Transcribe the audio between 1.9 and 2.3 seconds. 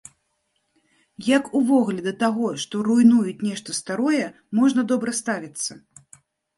да